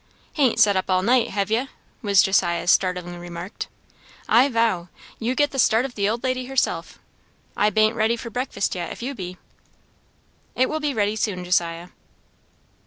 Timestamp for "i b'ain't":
7.55-7.95